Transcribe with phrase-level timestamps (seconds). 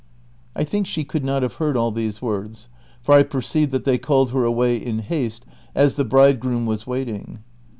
[0.55, 2.69] I thinlv she could not have heard all these words,
[3.03, 7.43] for I perceived that they called her away in haste, as the bridegroom was waiting.